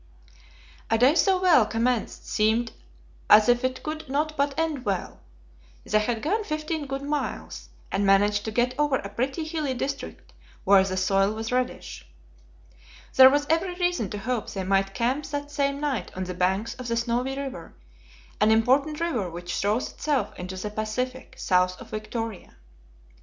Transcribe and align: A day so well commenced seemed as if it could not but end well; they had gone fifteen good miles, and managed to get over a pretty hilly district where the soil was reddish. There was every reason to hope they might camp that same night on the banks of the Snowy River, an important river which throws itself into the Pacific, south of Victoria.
A 0.89 0.97
day 0.97 1.13
so 1.13 1.39
well 1.39 1.63
commenced 1.63 2.27
seemed 2.27 2.71
as 3.29 3.47
if 3.47 3.63
it 3.63 3.83
could 3.83 4.09
not 4.09 4.35
but 4.35 4.57
end 4.59 4.83
well; 4.83 5.19
they 5.83 5.99
had 5.99 6.23
gone 6.23 6.43
fifteen 6.43 6.87
good 6.87 7.03
miles, 7.03 7.69
and 7.91 8.03
managed 8.03 8.43
to 8.45 8.51
get 8.51 8.73
over 8.79 8.95
a 8.95 9.09
pretty 9.09 9.43
hilly 9.43 9.75
district 9.75 10.33
where 10.63 10.83
the 10.83 10.97
soil 10.97 11.33
was 11.33 11.51
reddish. 11.51 12.07
There 13.13 13.29
was 13.29 13.45
every 13.47 13.75
reason 13.75 14.09
to 14.09 14.17
hope 14.17 14.49
they 14.49 14.63
might 14.63 14.95
camp 14.95 15.27
that 15.27 15.51
same 15.51 15.79
night 15.79 16.11
on 16.15 16.23
the 16.23 16.33
banks 16.33 16.73
of 16.73 16.87
the 16.87 16.97
Snowy 16.97 17.37
River, 17.37 17.75
an 18.39 18.49
important 18.49 18.99
river 18.99 19.29
which 19.29 19.55
throws 19.55 19.91
itself 19.91 20.33
into 20.39 20.57
the 20.57 20.71
Pacific, 20.71 21.35
south 21.37 21.79
of 21.79 21.91
Victoria. 21.91 22.55